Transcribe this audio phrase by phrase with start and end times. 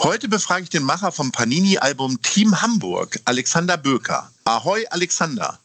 [0.00, 4.30] Heute befrage ich den Macher vom Panini-Album Team Hamburg, Alexander Böker.
[4.44, 5.58] Ahoi, Alexander.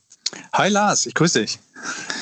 [0.53, 1.59] Hi Lars, ich grüße dich.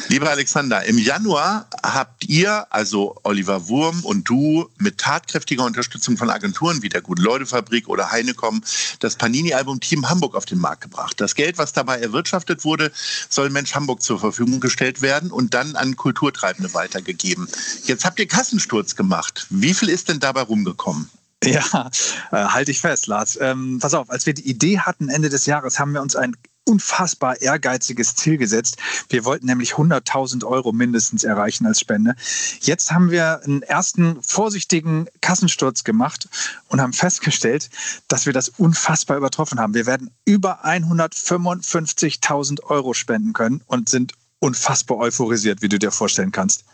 [0.09, 6.29] Lieber Alexander, im Januar habt ihr, also Oliver Wurm und du, mit tatkräftiger Unterstützung von
[6.29, 8.61] Agenturen wie der Gute-Leute-Fabrik oder Heinekom
[8.99, 11.21] das Panini-Album Team Hamburg auf den Markt gebracht.
[11.21, 12.91] Das Geld, was dabei erwirtschaftet wurde,
[13.29, 17.47] soll Mensch Hamburg zur Verfügung gestellt werden und dann an Kulturtreibende weitergegeben.
[17.85, 19.47] Jetzt habt ihr Kassensturz gemacht.
[19.49, 21.09] Wie viel ist denn dabei rumgekommen?
[21.43, 21.89] Ja,
[22.31, 23.37] äh, halte ich fest, Lars.
[23.41, 26.35] Ähm, pass auf, als wir die Idee hatten Ende des Jahres, haben wir uns ein
[26.65, 28.77] unfassbar ehrgeiziges Ziel gesetzt.
[29.09, 32.15] Wir wollten nämlich 100.000 Euro mindestens erreichen als Spende.
[32.59, 36.29] Jetzt haben wir einen ersten vorsichtigen Kassensturz gemacht
[36.67, 37.71] und haben festgestellt,
[38.07, 39.73] dass wir das unfassbar übertroffen haben.
[39.73, 46.31] Wir werden über 155.000 Euro spenden können und sind unfassbar euphorisiert, wie du dir vorstellen
[46.31, 46.65] kannst.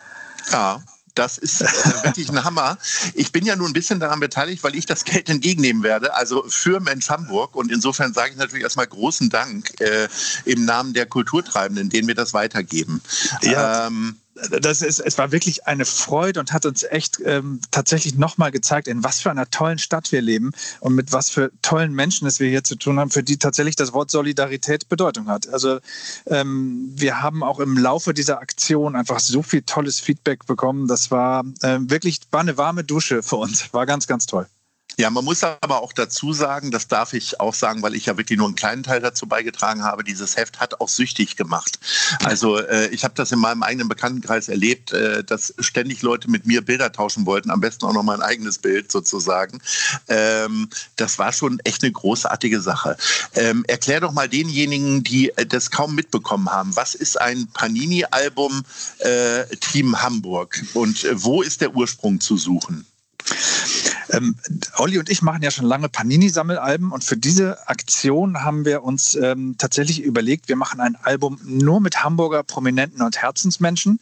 [0.51, 0.81] Ja,
[1.17, 1.65] das ist äh,
[2.03, 2.77] wirklich ein Hammer.
[3.13, 6.45] Ich bin ja nur ein bisschen daran beteiligt, weil ich das Geld entgegennehmen werde, also
[6.47, 7.55] für Mensch Hamburg.
[7.55, 10.07] Und insofern sage ich natürlich erstmal großen Dank äh,
[10.45, 13.01] im Namen der Kulturtreibenden, denen wir das weitergeben.
[13.41, 13.87] Ja.
[13.87, 14.17] Ähm,
[14.61, 18.87] das ist, es war wirklich eine Freude und hat uns echt ähm, tatsächlich nochmal gezeigt,
[18.87, 22.39] in was für einer tollen Stadt wir leben und mit was für tollen Menschen es
[22.39, 25.47] wir hier zu tun haben, für die tatsächlich das Wort Solidarität Bedeutung hat.
[25.49, 25.79] Also
[26.27, 30.87] ähm, wir haben auch im Laufe dieser Aktion einfach so viel tolles Feedback bekommen.
[30.87, 33.73] Das war äh, wirklich war eine warme Dusche für uns.
[33.73, 34.47] War ganz, ganz toll.
[34.99, 38.17] Ja, man muss aber auch dazu sagen, das darf ich auch sagen, weil ich ja
[38.17, 41.79] wirklich nur einen kleinen Teil dazu beigetragen habe, dieses Heft hat auch süchtig gemacht.
[42.23, 46.47] Also äh, ich habe das in meinem eigenen Bekanntenkreis erlebt, äh, dass ständig Leute mit
[46.47, 49.61] mir Bilder tauschen wollten, am besten auch noch mein eigenes Bild sozusagen.
[50.07, 52.97] Ähm, das war schon echt eine großartige Sache.
[53.35, 58.63] Ähm, erklär doch mal denjenigen, die äh, das kaum mitbekommen haben, was ist ein Panini-Album
[58.97, 62.87] äh, Team Hamburg und äh, wo ist der Ursprung zu suchen?
[64.11, 64.35] Ähm,
[64.77, 69.15] Olli und ich machen ja schon lange Panini-Sammelalben und für diese Aktion haben wir uns
[69.15, 73.99] ähm, tatsächlich überlegt, wir machen ein Album nur mit Hamburger Prominenten und Herzensmenschen.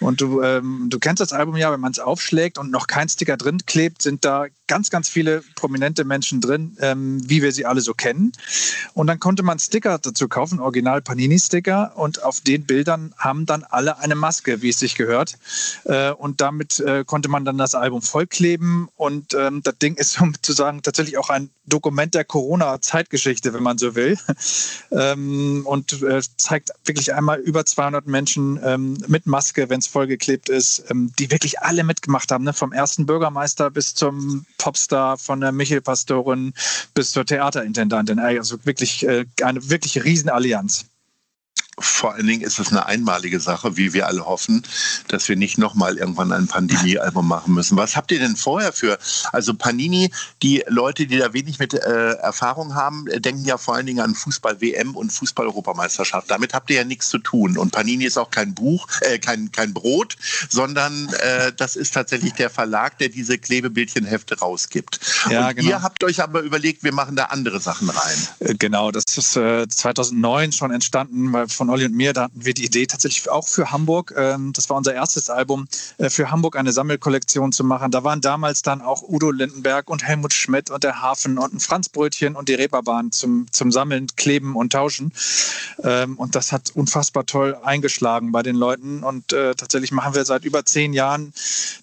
[0.00, 3.08] Und du, ähm, du kennst das Album ja, wenn man es aufschlägt und noch kein
[3.08, 7.66] Sticker drin klebt, sind da ganz, ganz viele prominente Menschen drin, ähm, wie wir sie
[7.66, 8.32] alle so kennen.
[8.94, 11.96] Und dann konnte man Sticker dazu kaufen, Original Panini-Sticker.
[11.96, 15.38] Und auf den Bildern haben dann alle eine Maske, wie es sich gehört.
[15.84, 18.88] Äh, und damit äh, konnte man dann das Album vollkleben.
[18.96, 23.94] Und ähm, das Ding ist sozusagen tatsächlich auch ein Dokument der Corona-Zeitgeschichte, wenn man so
[23.94, 24.18] will.
[24.90, 30.48] ähm, und äh, zeigt wirklich einmal über 200 Menschen ähm, mit Maske, wenn es vollgeklebt
[30.48, 32.52] ist, ähm, die wirklich alle mitgemacht haben, ne?
[32.52, 36.52] vom ersten Bürgermeister bis zum Popstar, von der Michel-Pastorin
[36.94, 38.18] bis zur Theaterintendantin.
[38.18, 40.86] Also wirklich äh, eine wirklich Riesenallianz
[41.78, 44.62] vor allen Dingen ist es eine einmalige Sache, wie wir alle hoffen,
[45.08, 47.76] dass wir nicht nochmal irgendwann ein Pandemie-Album machen müssen.
[47.76, 48.98] Was habt ihr denn vorher für?
[49.32, 50.10] Also Panini,
[50.42, 54.14] die Leute, die da wenig mit äh, Erfahrung haben, denken ja vor allen Dingen an
[54.14, 56.30] Fußball-WM und Fußball-Europameisterschaft.
[56.30, 57.58] Damit habt ihr ja nichts zu tun.
[57.58, 60.16] Und Panini ist auch kein Buch, äh, kein, kein Brot,
[60.48, 64.98] sondern äh, das ist tatsächlich der Verlag, der diese Klebebildchenhefte rausgibt.
[65.28, 65.68] Ja, und genau.
[65.68, 68.16] ihr habt euch aber überlegt, wir machen da andere Sachen rein.
[68.40, 72.24] Äh, genau, das ist 2009 äh, schon entstanden, weil von von Olli und mir, da
[72.24, 74.14] hatten wir die Idee tatsächlich auch für Hamburg.
[74.16, 75.66] Ähm, das war unser erstes Album,
[75.98, 77.90] äh, für Hamburg eine Sammelkollektion zu machen.
[77.90, 81.60] Da waren damals dann auch Udo Lindenberg und Helmut Schmidt und der Hafen und ein
[81.60, 85.12] Franzbrötchen und die Reeperbahn zum, zum Sammeln, Kleben und Tauschen.
[85.82, 89.02] Ähm, und das hat unfassbar toll eingeschlagen bei den Leuten.
[89.02, 91.32] Und äh, tatsächlich machen wir seit über zehn Jahren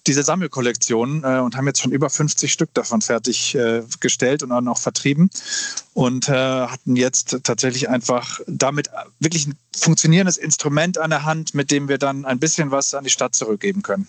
[0.06, 4.78] diese Sammelkollektion äh, und haben jetzt schon über 50 Stück davon fertiggestellt und dann auch
[4.78, 5.28] vertrieben
[5.94, 8.90] und äh, hatten jetzt tatsächlich einfach damit
[9.20, 13.10] wirklich funktionierendes Instrument an der Hand, mit dem wir dann ein bisschen was an die
[13.10, 14.08] Stadt zurückgeben können.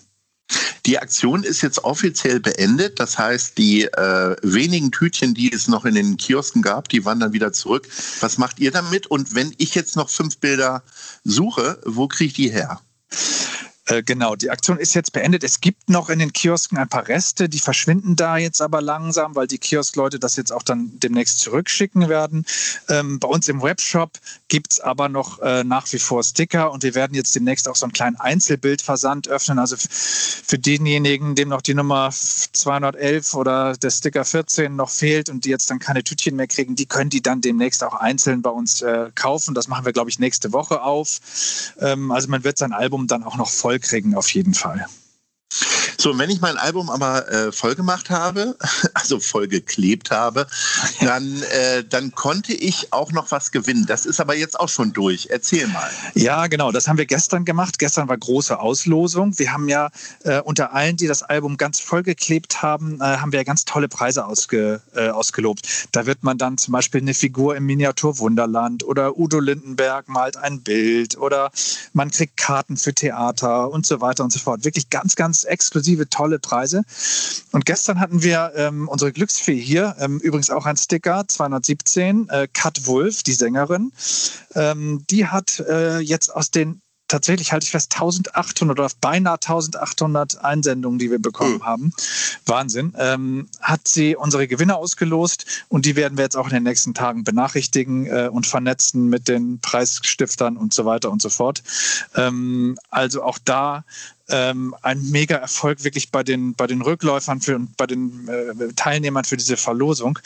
[0.86, 3.00] Die Aktion ist jetzt offiziell beendet.
[3.00, 7.18] Das heißt, die äh, wenigen Tütchen, die es noch in den Kiosken gab, die waren
[7.18, 7.88] dann wieder zurück.
[8.20, 9.08] Was macht ihr damit?
[9.08, 10.84] Und wenn ich jetzt noch fünf Bilder
[11.24, 12.80] suche, wo kriege ich die her?
[13.86, 15.44] Äh, genau, die Aktion ist jetzt beendet.
[15.44, 19.36] Es gibt noch in den Kiosken ein paar Reste, die verschwinden da jetzt aber langsam,
[19.36, 22.44] weil die Kioskleute das jetzt auch dann demnächst zurückschicken werden.
[22.88, 24.18] Ähm, bei uns im Webshop
[24.48, 27.76] gibt es aber noch äh, nach wie vor Sticker und wir werden jetzt demnächst auch
[27.76, 29.60] so einen kleinen Einzelbildversand öffnen.
[29.60, 35.44] Also für denjenigen, dem noch die Nummer 211 oder der Sticker 14 noch fehlt und
[35.44, 38.50] die jetzt dann keine Tütchen mehr kriegen, die können die dann demnächst auch einzeln bei
[38.50, 39.54] uns äh, kaufen.
[39.54, 41.20] Das machen wir, glaube ich, nächste Woche auf.
[41.78, 44.86] Ähm, also man wird sein Album dann auch noch voll voll kriegen, auf jeden Fall.
[45.98, 48.56] So, wenn ich mein Album aber äh, voll gemacht habe,
[48.94, 50.46] also voll geklebt habe,
[51.00, 53.86] dann, äh, dann konnte ich auch noch was gewinnen.
[53.86, 55.28] Das ist aber jetzt auch schon durch.
[55.30, 55.90] Erzähl mal.
[56.14, 56.72] Ja, genau.
[56.72, 57.78] Das haben wir gestern gemacht.
[57.78, 59.38] Gestern war große Auslosung.
[59.38, 59.90] Wir haben ja
[60.24, 63.64] äh, unter allen, die das Album ganz voll geklebt haben, äh, haben wir ja ganz
[63.64, 65.88] tolle Preise ausge, äh, ausgelobt.
[65.92, 70.60] Da wird man dann zum Beispiel eine Figur im Miniaturwunderland oder Udo Lindenberg malt ein
[70.60, 71.50] Bild oder
[71.92, 74.64] man kriegt Karten für Theater und so weiter und so fort.
[74.64, 76.82] Wirklich ganz, ganz exklusiv exklusive, tolle Preise.
[77.52, 82.48] Und gestern hatten wir ähm, unsere Glücksfee hier, ähm, übrigens auch ein Sticker, 217, äh,
[82.52, 83.92] Kat Wolf, die Sängerin.
[84.54, 90.44] Ähm, die hat äh, jetzt aus den tatsächlich halte ich fest 1800 oder beinahe 1800
[90.44, 91.64] Einsendungen, die wir bekommen mhm.
[91.64, 91.92] haben.
[92.46, 92.94] Wahnsinn.
[92.98, 96.94] Ähm, hat sie unsere Gewinner ausgelost und die werden wir jetzt auch in den nächsten
[96.94, 101.62] Tagen benachrichtigen äh, und vernetzen mit den Preisstiftern und so weiter und so fort.
[102.16, 103.84] Ähm, also auch da
[104.28, 109.24] ähm, ein mega Erfolg wirklich bei den, bei den Rückläufern und bei den äh, Teilnehmern
[109.24, 110.18] für diese Verlosung.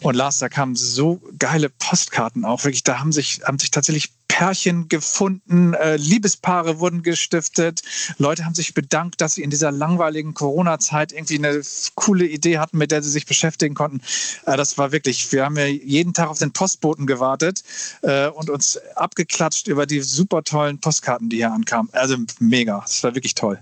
[0.00, 2.64] Und Lars, da kamen so geile Postkarten auch.
[2.64, 7.82] Wirklich, da haben sich, haben sich tatsächlich Pärchen gefunden, äh, Liebespaare wurden gestiftet,
[8.18, 11.62] Leute haben sich bedankt, dass sie in dieser langweiligen Corona-Zeit irgendwie eine
[11.94, 14.00] coole Idee hatten, mit der sie sich beschäftigen konnten.
[14.46, 17.62] Äh, das war wirklich, wir haben ja jeden Tag auf den Postboten gewartet
[18.02, 21.92] äh, und uns abgeklatscht über die super tollen Postkarten, die hier ankamen.
[21.92, 23.60] Also mega, das war wirklich toll.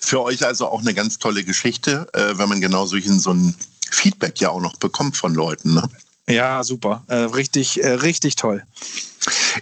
[0.00, 3.54] Für euch also auch eine ganz tolle Geschichte, wenn man genau solchen so ein
[3.88, 5.74] Feedback ja auch noch bekommt von Leuten.
[5.74, 5.88] Ne?
[6.28, 7.04] Ja, super.
[7.08, 8.64] Richtig, richtig toll.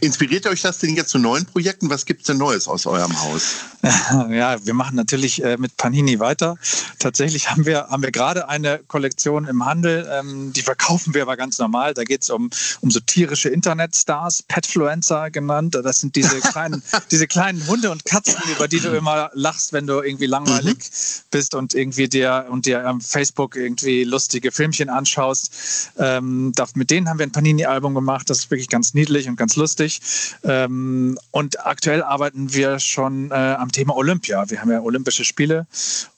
[0.00, 1.90] Inspiriert euch das denn jetzt zu neuen Projekten?
[1.90, 3.56] Was gibt es denn Neues aus eurem Haus?
[4.30, 6.56] Ja, wir machen natürlich äh, mit Panini weiter.
[6.98, 11.36] Tatsächlich haben wir, haben wir gerade eine Kollektion im Handel, ähm, die verkaufen wir aber
[11.36, 11.94] ganz normal.
[11.94, 15.78] Da geht es um, um so tierische Internetstars, Petfluencer genannt.
[15.82, 19.86] Das sind diese kleinen, diese kleinen Hunde und Katzen, über die du immer lachst, wenn
[19.86, 21.24] du irgendwie langweilig mhm.
[21.30, 25.90] bist und irgendwie dir und dir am Facebook irgendwie lustige Filmchen anschaust.
[25.98, 28.28] Ähm, mit denen haben wir ein Panini-Album gemacht.
[28.30, 30.00] Das ist wirklich ganz niedlich und ganz lustig.
[30.44, 34.48] Ähm, und aktuell arbeiten wir schon äh, am Thema Olympia.
[34.50, 35.66] Wir haben ja Olympische Spiele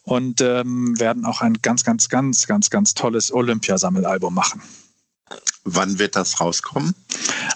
[0.05, 4.62] und ähm, werden auch ein ganz, ganz, ganz, ganz, ganz tolles Olympiasammelalbum machen.
[5.64, 6.94] Wann wird das rauskommen?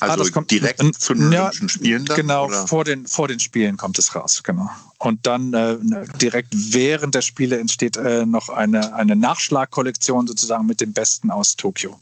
[0.00, 2.17] Ah, also ah, kommt, direkt zu den ja, Olympischen Spielen dann?
[2.17, 4.70] Genau, vor den, vor den Spielen kommt es raus, genau.
[4.99, 5.76] Und dann äh,
[6.20, 11.56] direkt während der Spiele entsteht äh, noch eine, eine Nachschlagkollektion sozusagen mit den Besten aus
[11.56, 11.98] Tokio.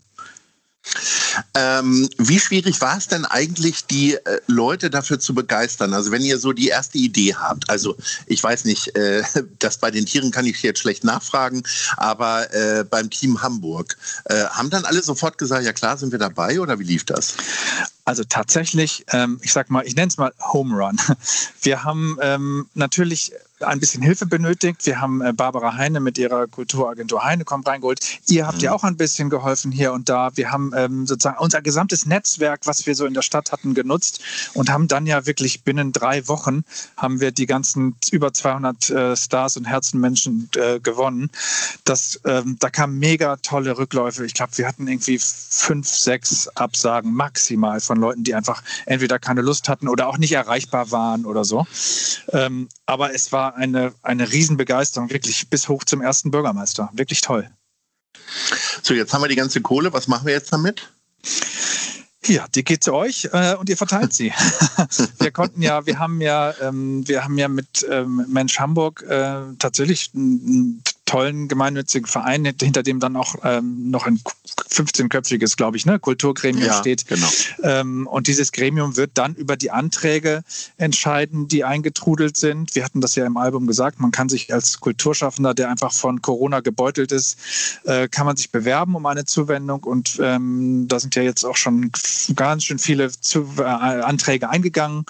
[1.54, 5.94] Ähm, wie schwierig war es denn eigentlich, die äh, Leute dafür zu begeistern?
[5.94, 9.22] Also wenn ihr so die erste Idee habt, also ich weiß nicht, äh,
[9.58, 11.62] das bei den Tieren kann ich jetzt schlecht nachfragen,
[11.96, 16.18] aber äh, beim Team Hamburg, äh, haben dann alle sofort gesagt, ja klar, sind wir
[16.18, 17.34] dabei oder wie lief das?
[18.04, 20.98] Also tatsächlich, ähm, ich sag mal, ich nenne es mal Home Run.
[21.62, 24.84] Wir haben ähm, natürlich ein bisschen Hilfe benötigt.
[24.86, 28.00] Wir haben äh, Barbara Heine mit ihrer Kulturagentur Heinekom reingeholt.
[28.26, 28.64] Ihr habt mhm.
[28.64, 30.36] ja auch ein bisschen geholfen hier und da.
[30.36, 34.20] Wir haben ähm, sozusagen unser gesamtes Netzwerk, was wir so in der Stadt hatten, genutzt
[34.54, 36.64] und haben dann ja wirklich binnen drei Wochen
[36.96, 41.30] haben wir die ganzen über 200 äh, Stars und Herzenmenschen äh, gewonnen.
[41.84, 44.26] Das, ähm, da kamen mega tolle Rückläufe.
[44.26, 49.42] Ich glaube, wir hatten irgendwie fünf, sechs Absagen maximal von Leuten, die einfach entweder keine
[49.42, 51.66] Lust hatten oder auch nicht erreichbar waren oder so.
[52.32, 56.90] Ähm, aber es war eine, eine Riesenbegeisterung, wirklich bis hoch zum ersten Bürgermeister.
[56.92, 57.50] Wirklich toll.
[58.82, 59.92] So, jetzt haben wir die ganze Kohle.
[59.92, 60.88] Was machen wir jetzt damit?
[62.26, 64.32] Ja, die geht zu euch äh, und ihr verteilt sie.
[65.18, 69.42] wir konnten ja, wir haben ja, ähm, wir haben ja mit ähm, Mensch Hamburg äh,
[69.58, 74.20] tatsächlich einen tollen gemeinnützigen Verein, hinter dem dann auch ähm, noch ein
[74.70, 77.06] 15-köpfiges, glaube ich, ne, Kulturgremium ja, steht.
[77.06, 77.28] Genau.
[77.62, 80.42] Ähm, und dieses Gremium wird dann über die Anträge
[80.76, 82.74] entscheiden, die eingetrudelt sind.
[82.74, 86.22] Wir hatten das ja im Album gesagt, man kann sich als Kulturschaffender, der einfach von
[86.22, 87.38] Corona gebeutelt ist,
[87.84, 89.84] äh, kann man sich bewerben um eine Zuwendung.
[89.84, 91.92] Und ähm, da sind ja jetzt auch schon
[92.34, 95.04] ganz schön viele Zu äh, Anträge eingegangen.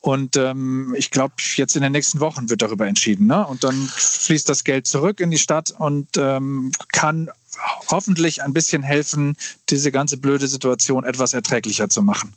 [0.00, 3.26] Und ähm, ich glaube, jetzt in den nächsten Wochen wird darüber entschieden.
[3.26, 3.46] Ne?
[3.46, 7.30] Und dann fließt das Geld zurück in die Stadt und ähm, kann
[7.88, 9.36] hoffentlich ein bisschen helfen,
[9.68, 12.34] diese ganze blöde Situation etwas erträglicher zu machen.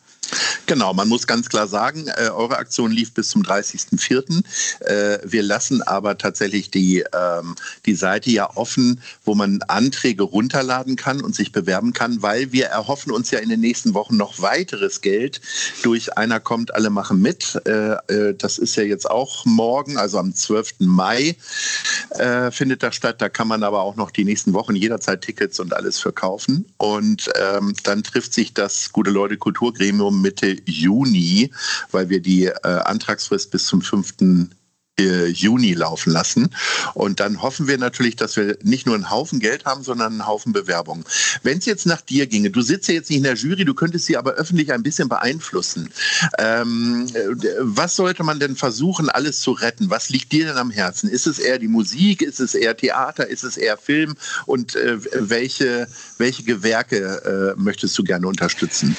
[0.66, 4.44] Genau, man muss ganz klar sagen, äh, eure Aktion lief bis zum 30.04.
[4.80, 10.96] Äh, wir lassen aber tatsächlich die, ähm, die Seite ja offen, wo man Anträge runterladen
[10.96, 14.42] kann und sich bewerben kann, weil wir erhoffen uns ja in den nächsten Wochen noch
[14.42, 15.42] weiteres Geld
[15.84, 17.60] durch Einer kommt, alle machen mit.
[17.66, 20.76] Äh, äh das ist ja jetzt auch morgen, also am 12.
[20.80, 21.36] Mai
[22.20, 23.22] äh, findet das statt.
[23.22, 26.66] Da kann man aber auch noch die nächsten Wochen jederzeit Tickets und alles verkaufen.
[26.78, 31.52] Und ähm, dann trifft sich das Gute Leute Kulturgremium Mitte Juni,
[31.92, 34.14] weil wir die äh, Antragsfrist bis zum 5.
[35.00, 36.54] Äh, Juni laufen lassen.
[36.94, 40.28] Und dann hoffen wir natürlich, dass wir nicht nur einen Haufen Geld haben, sondern einen
[40.28, 41.04] Haufen Bewerbungen.
[41.42, 43.74] Wenn es jetzt nach dir ginge, du sitzt ja jetzt nicht in der Jury, du
[43.74, 45.90] könntest sie aber öffentlich ein bisschen beeinflussen.
[46.38, 47.08] Ähm,
[47.60, 49.90] was sollte man denn versuchen, alles zu retten?
[49.90, 51.10] Was liegt dir denn am Herzen?
[51.10, 52.22] Ist es eher die Musik?
[52.22, 53.28] Ist es eher Theater?
[53.28, 54.14] Ist es eher Film?
[54.46, 55.88] Und äh, welche,
[56.20, 58.96] welche Gewerke äh, möchtest du gerne unterstützen?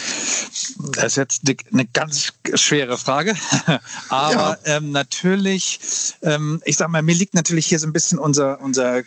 [0.94, 3.36] Das ist jetzt eine ganz schwere Frage.
[4.08, 4.76] aber ja.
[4.76, 5.78] ähm, natürlich
[6.22, 9.02] ähm, ich sag mal, mir liegt natürlich hier so ein bisschen unser, unser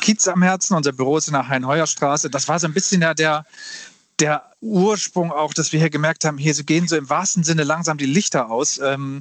[0.00, 0.74] Kiez am Herzen.
[0.74, 2.30] Unser Büro ist in der Hein-Heuer-Straße.
[2.30, 3.46] Das war so ein bisschen ja der,
[4.18, 7.96] der Ursprung auch, dass wir hier gemerkt haben, hier gehen so im wahrsten Sinne langsam
[7.96, 8.78] die Lichter aus.
[8.78, 9.20] Ähm,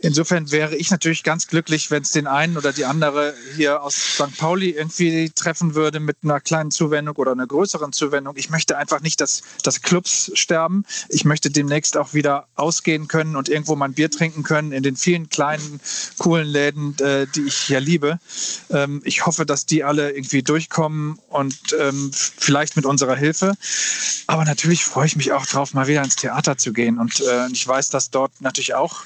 [0.00, 3.94] insofern wäre ich natürlich ganz glücklich, wenn es den einen oder die andere hier aus
[3.94, 4.36] St.
[4.36, 8.36] Pauli irgendwie treffen würde mit einer kleinen Zuwendung oder einer größeren Zuwendung.
[8.36, 10.84] Ich möchte einfach nicht, dass, dass Clubs sterben.
[11.08, 14.96] Ich möchte demnächst auch wieder ausgehen können und irgendwo mein Bier trinken können in den
[14.96, 15.80] vielen kleinen,
[16.18, 18.18] coolen Läden, äh, die ich hier liebe.
[18.68, 23.54] Ähm, ich hoffe, dass die alle irgendwie durchkommen und ähm, vielleicht mit unserer Hilfe.
[24.26, 26.98] Aber natürlich freue ich mich auch drauf, mal wieder ins Theater zu gehen.
[26.98, 29.04] Und äh, ich weiß, dass dort natürlich auch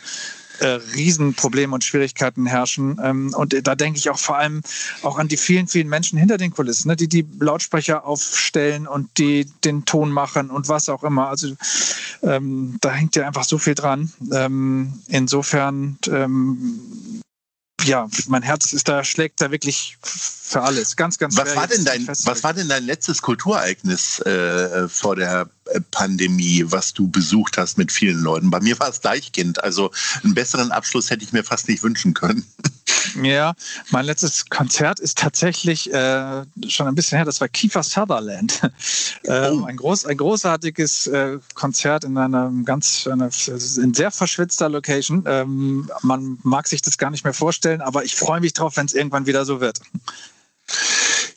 [0.60, 3.00] äh, Riesenprobleme und Schwierigkeiten herrschen.
[3.02, 4.62] Ähm, und da denke ich auch vor allem
[5.02, 9.18] auch an die vielen, vielen Menschen hinter den Kulissen, ne, die die Lautsprecher aufstellen und
[9.18, 11.28] die den Ton machen und was auch immer.
[11.28, 11.54] Also
[12.22, 14.12] ähm, da hängt ja einfach so viel dran.
[14.32, 17.19] Ähm, insofern ähm,
[17.84, 20.96] ja, mein Herz ist da, schlägt da wirklich für alles.
[20.96, 25.48] Ganz, ganz was war denn dein, Was war denn dein letztes Kulturereignis äh, vor der
[25.66, 28.50] äh, Pandemie, was du besucht hast mit vielen Leuten?
[28.50, 29.62] Bei mir war es Deichkind.
[29.62, 29.90] Also
[30.22, 32.44] einen besseren Abschluss hätte ich mir fast nicht wünschen können.
[33.22, 33.54] Ja,
[33.90, 37.24] mein letztes Konzert ist tatsächlich äh, schon ein bisschen her.
[37.24, 38.60] Das war Kiefer Sutherland.
[39.24, 39.64] äh, oh.
[39.64, 45.24] ein, groß, ein großartiges äh, Konzert in einer ganz einer, in sehr verschwitzter Location.
[45.26, 48.86] Ähm, man mag sich das gar nicht mehr vorstellen, aber ich freue mich drauf, wenn
[48.86, 49.80] es irgendwann wieder so wird.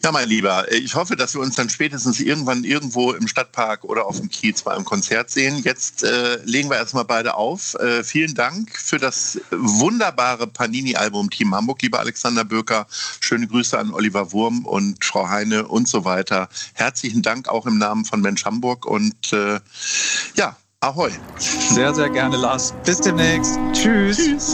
[0.04, 4.06] Ja, mein Lieber, ich hoffe, dass wir uns dann spätestens irgendwann irgendwo im Stadtpark oder
[4.06, 5.62] auf dem Kiez bei einem Konzert sehen.
[5.64, 7.76] Jetzt äh, legen wir erstmal beide auf.
[7.76, 12.86] Äh, vielen Dank für das wunderbare Panini-Album Team Hamburg, lieber Alexander Böker.
[13.22, 16.50] Schöne Grüße an Oliver Wurm und Frau Heine und so weiter.
[16.74, 19.62] Herzlichen Dank auch im Namen von Mensch Hamburg und äh,
[20.36, 21.12] ja, ahoi.
[21.38, 22.74] Sehr, sehr gerne, Lars.
[22.84, 23.58] Bis demnächst.
[23.72, 24.18] Tschüss.
[24.18, 24.54] Tschüss.